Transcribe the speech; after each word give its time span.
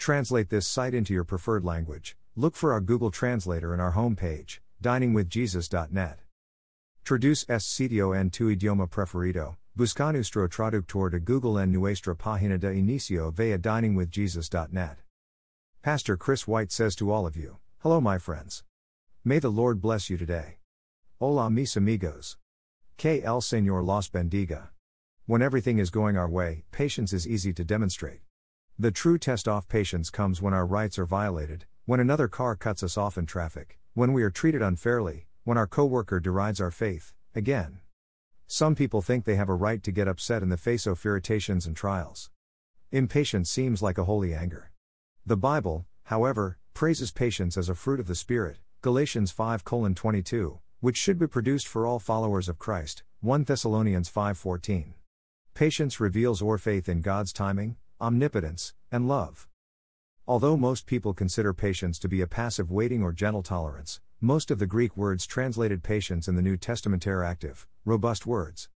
Translate 0.00 0.48
this 0.48 0.66
site 0.66 0.94
into 0.94 1.12
your 1.12 1.24
preferred 1.24 1.62
language. 1.62 2.16
Look 2.34 2.56
for 2.56 2.72
our 2.72 2.80
Google 2.80 3.10
Translator 3.10 3.74
in 3.74 3.80
our 3.80 3.92
homepage, 3.92 4.60
diningwithjesus.net. 4.82 6.20
Traduce 7.04 7.44
este 7.50 7.68
sitio 7.68 8.18
en 8.18 8.30
tu 8.30 8.48
idioma 8.48 8.88
preferido. 8.88 9.56
Busca 9.76 10.10
nuestro 10.10 10.48
traductor 10.48 11.10
de 11.10 11.20
Google 11.20 11.58
en 11.58 11.70
nuestra 11.70 12.14
página 12.14 12.58
de 12.58 12.68
inicio 12.68 13.30
via 13.30 13.58
diningwithjesus.net. 13.58 14.96
Pastor 15.82 16.16
Chris 16.16 16.48
White 16.48 16.72
says 16.72 16.94
to 16.96 17.12
all 17.12 17.26
of 17.26 17.36
you, 17.36 17.58
Hello, 17.80 18.00
my 18.00 18.16
friends. 18.16 18.64
May 19.22 19.38
the 19.38 19.50
Lord 19.50 19.82
bless 19.82 20.08
you 20.08 20.16
today. 20.16 20.56
Hola, 21.18 21.50
mis 21.50 21.76
amigos. 21.76 22.38
Que 22.96 23.20
el 23.22 23.42
Señor 23.42 23.84
los 23.84 24.08
bendiga. 24.08 24.68
When 25.26 25.42
everything 25.42 25.78
is 25.78 25.90
going 25.90 26.16
our 26.16 26.28
way, 26.28 26.64
patience 26.72 27.12
is 27.12 27.28
easy 27.28 27.52
to 27.52 27.64
demonstrate. 27.64 28.20
The 28.80 28.90
true 28.90 29.18
test 29.18 29.46
off 29.46 29.68
patience 29.68 30.08
comes 30.08 30.40
when 30.40 30.54
our 30.54 30.64
rights 30.64 30.98
are 30.98 31.04
violated, 31.04 31.66
when 31.84 32.00
another 32.00 32.28
car 32.28 32.56
cuts 32.56 32.82
us 32.82 32.96
off 32.96 33.18
in 33.18 33.26
traffic, 33.26 33.78
when 33.92 34.14
we 34.14 34.22
are 34.22 34.30
treated 34.30 34.62
unfairly, 34.62 35.26
when 35.44 35.58
our 35.58 35.66
coworker 35.66 36.18
derides 36.18 36.62
our 36.62 36.70
faith, 36.70 37.12
again. 37.34 37.80
Some 38.46 38.74
people 38.74 39.02
think 39.02 39.26
they 39.26 39.34
have 39.34 39.50
a 39.50 39.54
right 39.54 39.82
to 39.82 39.92
get 39.92 40.08
upset 40.08 40.42
in 40.42 40.48
the 40.48 40.56
face 40.56 40.86
of 40.86 41.04
irritations 41.04 41.66
and 41.66 41.76
trials. 41.76 42.30
Impatience 42.90 43.50
seems 43.50 43.82
like 43.82 43.98
a 43.98 44.04
holy 44.04 44.32
anger. 44.32 44.72
The 45.26 45.36
Bible, 45.36 45.84
however, 46.04 46.56
praises 46.72 47.12
patience 47.12 47.58
as 47.58 47.68
a 47.68 47.74
fruit 47.74 48.00
of 48.00 48.06
the 48.06 48.14
Spirit, 48.14 48.60
Galatians 48.80 49.30
5:22, 49.30 50.58
which 50.80 50.96
should 50.96 51.18
be 51.18 51.26
produced 51.26 51.68
for 51.68 51.84
all 51.84 51.98
followers 51.98 52.48
of 52.48 52.58
Christ, 52.58 53.02
1 53.20 53.44
Thessalonians 53.44 54.08
5:14. 54.08 54.94
Patience 55.52 56.00
reveals 56.00 56.40
our 56.40 56.56
faith 56.56 56.88
in 56.88 57.02
God's 57.02 57.34
timing, 57.34 57.76
omnipotence, 58.00 58.74
and 58.90 59.06
love. 59.06 59.46
Although 60.26 60.56
most 60.56 60.86
people 60.86 61.12
consider 61.12 61.52
patience 61.52 61.98
to 61.98 62.08
be 62.08 62.20
a 62.20 62.26
passive 62.26 62.70
waiting 62.70 63.02
or 63.02 63.12
gentle 63.12 63.42
tolerance, 63.42 64.00
most 64.20 64.50
of 64.50 64.58
the 64.58 64.66
Greek 64.66 64.96
words 64.96 65.26
translated 65.26 65.82
patience 65.82 66.28
in 66.28 66.36
the 66.36 66.42
New 66.42 66.56
Testament 66.56 67.06
are 67.06 67.24
active, 67.24 67.66
robust 67.84 68.26
words. 68.26 68.68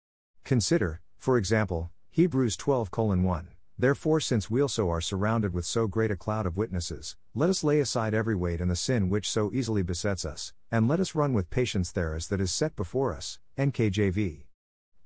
Consider, 0.45 1.01
for 1.19 1.37
example, 1.37 1.91
Hebrews 2.11 2.56
12 2.56 2.91
1. 2.97 3.48
Therefore, 3.79 4.20
since 4.20 4.51
we 4.51 4.61
also 4.61 4.89
are 4.91 5.01
surrounded 5.01 5.53
with 5.53 5.64
so 5.64 5.86
great 5.86 6.11
a 6.11 6.17
cloud 6.17 6.47
of 6.47 6.57
witnesses, 6.57 7.17
let 7.34 7.51
us 7.51 7.64
lay 7.64 7.81
aside 7.81 8.14
every 8.14 8.36
weight 8.36 8.61
and 8.61 8.70
the 8.70 8.77
sin 8.77 9.09
which 9.09 9.29
so 9.29 9.51
easily 9.53 9.83
besets 9.83 10.25
us, 10.25 10.53
and 10.70 10.86
let 10.86 11.01
us 11.01 11.14
run 11.14 11.33
with 11.33 11.51
patience 11.51 11.91
there 11.91 12.14
as 12.14 12.29
that 12.29 12.41
is 12.41 12.53
set 12.53 12.77
before 12.77 13.12
us. 13.12 13.39
NKJV. 13.59 14.45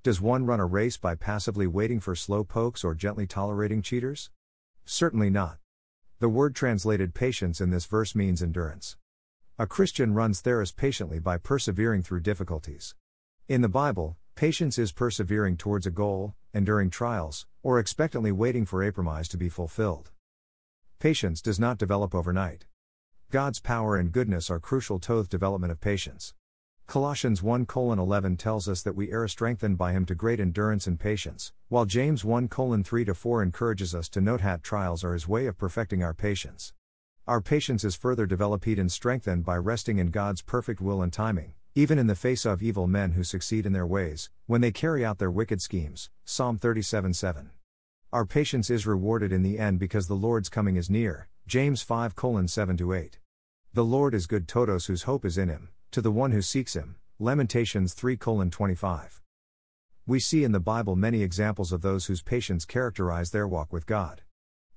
Does 0.06 0.20
one 0.20 0.46
run 0.46 0.60
a 0.60 0.66
race 0.66 0.96
by 0.96 1.16
passively 1.16 1.66
waiting 1.66 1.98
for 1.98 2.14
slow 2.14 2.44
pokes 2.44 2.84
or 2.84 2.94
gently 2.94 3.26
tolerating 3.26 3.82
cheaters? 3.82 4.30
Certainly 4.84 5.30
not. 5.30 5.58
The 6.20 6.28
word 6.28 6.54
translated 6.54 7.12
patience 7.12 7.60
in 7.60 7.70
this 7.70 7.86
verse 7.86 8.14
means 8.14 8.40
endurance. 8.40 8.96
A 9.58 9.66
Christian 9.66 10.14
runs 10.14 10.40
theris 10.40 10.70
patiently 10.70 11.18
by 11.18 11.38
persevering 11.38 12.02
through 12.04 12.20
difficulties. 12.20 12.94
In 13.48 13.62
the 13.62 13.68
Bible, 13.68 14.16
patience 14.36 14.78
is 14.78 14.92
persevering 14.92 15.56
towards 15.56 15.86
a 15.86 15.90
goal, 15.90 16.36
enduring 16.54 16.90
trials, 16.90 17.44
or 17.64 17.80
expectantly 17.80 18.30
waiting 18.30 18.64
for 18.64 18.84
a 18.84 18.92
promise 18.92 19.27
to 19.27 19.36
be 19.36 19.48
fulfilled. 19.48 20.12
Patience 21.00 21.42
does 21.42 21.58
not 21.58 21.78
develop 21.78 22.14
overnight. 22.14 22.66
God's 23.32 23.58
power 23.58 23.96
and 23.96 24.12
goodness 24.12 24.50
are 24.50 24.60
crucial 24.60 25.00
to 25.00 25.20
the 25.20 25.28
development 25.28 25.72
of 25.72 25.80
patience. 25.80 26.32
Colossians 26.87 27.42
1 27.42 27.67
11 27.75 28.37
tells 28.37 28.69
us 28.69 28.83
that 28.83 28.95
we 28.95 29.11
are 29.11 29.27
strengthened 29.27 29.77
by 29.77 29.91
him 29.91 30.06
to 30.06 30.15
great 30.15 30.39
endurance 30.39 30.87
and 30.87 31.01
patience, 31.01 31.53
while 31.69 31.84
James 31.84 32.25
1 32.25 32.48
3 32.48 33.05
4 33.05 33.42
encourages 33.42 33.92
us 33.92 34.09
to 34.09 34.20
note 34.20 34.42
that 34.42 34.62
trials 34.62 35.03
are 35.03 35.12
his 35.12 35.27
way 35.27 35.47
of 35.47 35.59
perfecting 35.59 36.05
our 36.05 36.14
patience. 36.14 36.73
Our 37.27 37.41
patience 37.41 37.83
is 37.83 37.97
further 37.97 38.25
developed 38.25 38.69
and 38.69 38.91
strengthened 38.91 39.45
by 39.45 39.57
resting 39.57 39.98
in 39.98 40.12
God's 40.12 40.42
perfect 40.42 40.81
will 40.81 41.03
and 41.03 41.12
timing, 41.12 41.55
even 41.75 41.98
in 41.98 42.07
the 42.07 42.14
face 42.14 42.47
of 42.47 42.62
evil 42.62 42.87
men 42.87 43.12
who 43.12 43.25
succeed 43.25 43.67
in 43.67 43.73
their 43.73 43.87
ways, 43.87 44.30
when 44.46 44.61
they 44.61 44.70
carry 44.70 45.05
out 45.05 45.19
their 45.19 45.30
wicked 45.30 45.61
schemes. 45.61 46.08
Psalm 46.25 46.57
37 46.57 47.14
7. 47.14 47.51
Our 48.13 48.25
patience 48.25 48.70
is 48.70 48.86
rewarded 48.86 49.33
in 49.33 49.42
the 49.42 49.58
end 49.58 49.80
because 49.80 50.07
the 50.07 50.14
Lord's 50.14 50.48
coming 50.48 50.77
is 50.77 50.89
near. 50.89 51.27
James 51.48 51.83
5 51.83 52.14
7 52.46 52.92
8. 52.95 53.19
The 53.75 53.85
Lord 53.85 54.14
is 54.14 54.29
good 54.29 54.46
to 54.46 54.67
those 54.67 54.86
whose 54.86 55.02
hope 55.02 55.25
is 55.25 55.36
in 55.36 55.48
him 55.48 55.70
to 55.91 56.01
the 56.01 56.11
one 56.11 56.33
who 56.33 56.42
seeks 56.42 56.74
him. 56.74 56.97
Lamentations 57.19 57.95
3 57.95 58.17
25. 58.17 59.23
We 60.07 60.20
see 60.20 60.45
in 60.45 60.52
the 60.52 60.61
Bible 60.61 60.95
many 60.95 61.23
examples 61.23 61.73
of 61.73 61.83
those 61.83 62.07
whose 62.07 62.23
patience 62.23 62.64
characterize 62.64 63.30
their 63.30 63.48
walk 63.48 63.73
with 63.73 63.86
God. 63.86 64.23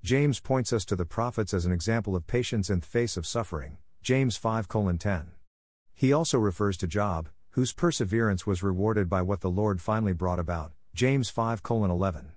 James 0.01 0.39
points 0.39 0.71
us 0.71 0.85
to 0.85 0.95
the 0.95 1.05
prophets 1.05 1.53
as 1.53 1.65
an 1.65 1.71
example 1.71 2.15
of 2.15 2.25
patience 2.25 2.69
in 2.69 2.79
the 2.79 2.85
face 2.85 3.17
of 3.17 3.27
suffering. 3.27 3.77
James 4.01 4.37
5 4.37 4.67
10. 4.67 5.31
He 5.93 6.13
also 6.13 6.39
refers 6.39 6.77
to 6.77 6.87
Job, 6.87 7.29
whose 7.51 7.73
perseverance 7.73 8.47
was 8.47 8.63
rewarded 8.63 9.09
by 9.09 9.21
what 9.21 9.41
the 9.41 9.49
Lord 9.49 9.81
finally 9.81 10.13
brought 10.13 10.39
about. 10.39 10.71
James 10.95 11.29
5 11.29 11.61
11. 11.69 12.31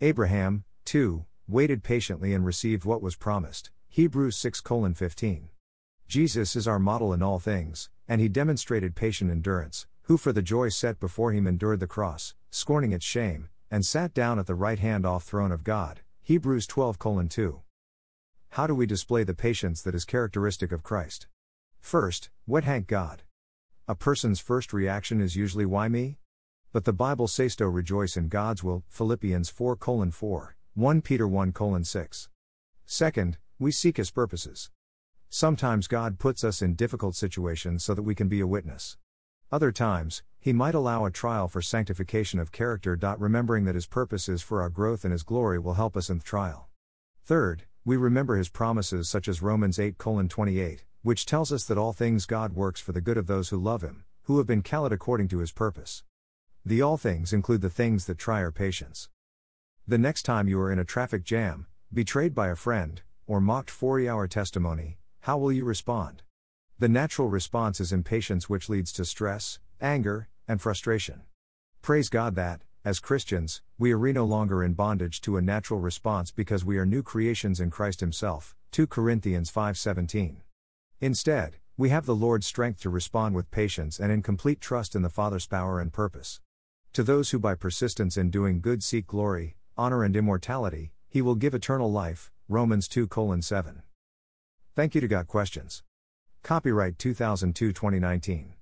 Abraham, 0.00 0.64
too, 0.84 1.26
waited 1.46 1.82
patiently 1.82 2.32
and 2.32 2.44
received 2.44 2.84
what 2.84 3.02
was 3.02 3.16
promised. 3.16 3.70
Hebrews 3.88 4.36
6 4.36 4.62
15. 4.94 5.50
Jesus 6.08 6.56
is 6.56 6.66
our 6.66 6.78
model 6.78 7.12
in 7.12 7.22
all 7.22 7.38
things, 7.38 7.90
and 8.08 8.20
he 8.20 8.28
demonstrated 8.28 8.94
patient 8.94 9.30
endurance, 9.30 9.86
who 10.02 10.16
for 10.16 10.32
the 10.32 10.42
joy 10.42 10.68
set 10.68 11.00
before 11.00 11.32
him 11.32 11.46
endured 11.46 11.80
the 11.80 11.86
cross, 11.86 12.34
scorning 12.50 12.92
its 12.92 13.04
shame, 13.04 13.48
and 13.70 13.84
sat 13.84 14.12
down 14.14 14.38
at 14.38 14.46
the 14.46 14.54
right 14.54 14.78
hand 14.78 15.06
off 15.06 15.24
throne 15.24 15.50
of 15.50 15.64
God. 15.64 16.00
Hebrews 16.22 16.66
12 16.66 16.98
2. 17.28 17.60
How 18.50 18.66
do 18.66 18.74
we 18.74 18.86
display 18.86 19.24
the 19.24 19.34
patience 19.34 19.82
that 19.82 19.94
is 19.94 20.04
characteristic 20.04 20.72
of 20.72 20.82
Christ? 20.82 21.26
First, 21.80 22.30
what 22.46 22.64
hank 22.64 22.86
God? 22.86 23.22
A 23.88 23.94
person's 23.94 24.40
first 24.40 24.72
reaction 24.72 25.20
is 25.20 25.36
usually 25.36 25.66
why 25.66 25.88
me? 25.88 26.18
But 26.72 26.84
the 26.84 26.92
Bible 26.92 27.28
says 27.28 27.56
to 27.56 27.68
rejoice 27.68 28.16
in 28.16 28.28
God's 28.28 28.64
will, 28.64 28.84
Philippians 28.88 29.50
4 29.50 29.76
4, 29.76 30.56
1 30.74 31.02
Peter 31.02 31.28
1 31.28 31.84
6. 31.84 32.28
Second, 32.86 33.38
we 33.58 33.70
seek 33.70 33.96
his 33.96 34.10
purposes. 34.10 34.70
Sometimes 35.36 35.88
God 35.88 36.20
puts 36.20 36.44
us 36.44 36.62
in 36.62 36.76
difficult 36.76 37.16
situations 37.16 37.82
so 37.82 37.92
that 37.92 38.04
we 38.04 38.14
can 38.14 38.28
be 38.28 38.38
a 38.38 38.46
witness. 38.46 38.98
Other 39.50 39.72
times, 39.72 40.22
He 40.38 40.52
might 40.52 40.76
allow 40.76 41.04
a 41.04 41.10
trial 41.10 41.48
for 41.48 41.60
sanctification 41.60 42.38
of 42.38 42.52
character. 42.52 42.96
Remembering 43.18 43.64
that 43.64 43.74
His 43.74 43.88
purpose 43.88 44.28
is 44.28 44.42
for 44.42 44.62
our 44.62 44.68
growth 44.68 45.02
and 45.02 45.10
His 45.10 45.24
glory 45.24 45.58
will 45.58 45.74
help 45.74 45.96
us 45.96 46.08
in 46.08 46.18
the 46.18 46.24
trial. 46.24 46.68
Third, 47.24 47.64
we 47.84 47.96
remember 47.96 48.36
His 48.36 48.48
promises 48.48 49.08
such 49.08 49.26
as 49.26 49.42
Romans 49.42 49.80
8 49.80 49.98
28, 49.98 50.84
which 51.02 51.26
tells 51.26 51.50
us 51.50 51.64
that 51.64 51.78
all 51.78 51.92
things 51.92 52.26
God 52.26 52.52
works 52.52 52.80
for 52.80 52.92
the 52.92 53.00
good 53.00 53.16
of 53.16 53.26
those 53.26 53.48
who 53.48 53.58
love 53.58 53.82
Him, 53.82 54.04
who 54.26 54.38
have 54.38 54.46
been 54.46 54.62
called 54.62 54.92
according 54.92 55.26
to 55.30 55.38
His 55.38 55.50
purpose. 55.50 56.04
The 56.64 56.80
all 56.80 56.96
things 56.96 57.32
include 57.32 57.60
the 57.60 57.70
things 57.70 58.06
that 58.06 58.18
try 58.18 58.40
our 58.40 58.52
patience. 58.52 59.08
The 59.84 59.98
next 59.98 60.22
time 60.22 60.46
you 60.46 60.60
are 60.60 60.70
in 60.70 60.78
a 60.78 60.84
traffic 60.84 61.24
jam, 61.24 61.66
betrayed 61.92 62.36
by 62.36 62.50
a 62.50 62.54
friend, 62.54 63.02
or 63.26 63.40
mocked 63.40 63.68
for 63.68 63.98
our 64.06 64.28
testimony, 64.28 64.98
how 65.24 65.38
will 65.38 65.50
you 65.50 65.64
respond? 65.64 66.22
The 66.78 66.86
natural 66.86 67.28
response 67.28 67.80
is 67.80 67.94
impatience, 67.94 68.50
which 68.50 68.68
leads 68.68 68.92
to 68.92 69.06
stress, 69.06 69.58
anger, 69.80 70.28
and 70.46 70.60
frustration. 70.60 71.22
Praise 71.80 72.10
God 72.10 72.34
that, 72.34 72.60
as 72.84 73.00
Christians, 73.00 73.62
we 73.78 73.94
are 73.94 74.12
no 74.12 74.26
longer 74.26 74.62
in 74.62 74.74
bondage 74.74 75.22
to 75.22 75.38
a 75.38 75.40
natural 75.40 75.80
response 75.80 76.30
because 76.30 76.62
we 76.62 76.76
are 76.76 76.84
new 76.84 77.02
creations 77.02 77.58
in 77.58 77.70
Christ 77.70 78.00
Himself. 78.00 78.54
2 78.72 78.86
Corinthians 78.86 79.50
5:17. 79.50 80.42
Instead, 81.00 81.56
we 81.78 81.88
have 81.88 82.04
the 82.04 82.14
Lord's 82.14 82.46
strength 82.46 82.82
to 82.82 82.90
respond 82.90 83.34
with 83.34 83.50
patience 83.50 83.98
and 83.98 84.12
in 84.12 84.20
complete 84.20 84.60
trust 84.60 84.94
in 84.94 85.00
the 85.00 85.08
Father's 85.08 85.46
power 85.46 85.80
and 85.80 85.90
purpose. 85.90 86.42
To 86.92 87.02
those 87.02 87.30
who 87.30 87.38
by 87.38 87.54
persistence 87.54 88.18
in 88.18 88.28
doing 88.28 88.60
good 88.60 88.82
seek 88.82 89.06
glory, 89.06 89.56
honor 89.74 90.04
and 90.04 90.14
immortality, 90.14 90.92
he 91.08 91.22
will 91.22 91.34
give 91.34 91.54
eternal 91.54 91.90
life. 91.90 92.30
Romans 92.46 92.88
2:7. 92.88 93.84
Thank 94.76 94.96
you 94.96 95.00
to 95.02 95.06
Got 95.06 95.28
Questions. 95.28 95.84
Copyright 96.42 96.98
2002 96.98 97.72
2019. 97.72 98.54